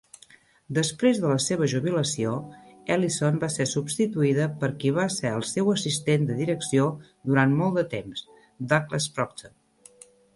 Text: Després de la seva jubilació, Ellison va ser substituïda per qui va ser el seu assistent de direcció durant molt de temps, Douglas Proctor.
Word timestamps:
Després 0.75 1.17
de 1.23 1.27
la 1.31 1.41
seva 1.47 1.65
jubilació, 1.73 2.31
Ellison 2.95 3.37
va 3.43 3.49
ser 3.55 3.67
substituïda 3.73 4.47
per 4.63 4.69
qui 4.83 4.93
va 4.95 5.05
ser 5.17 5.33
el 5.41 5.45
seu 5.49 5.69
assistent 5.73 6.25
de 6.31 6.39
direcció 6.39 6.87
durant 7.33 7.53
molt 7.61 7.79
de 7.81 7.85
temps, 7.93 8.25
Douglas 8.73 9.07
Proctor. 9.19 9.55